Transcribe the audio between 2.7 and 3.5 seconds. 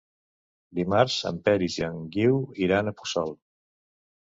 a Puçol.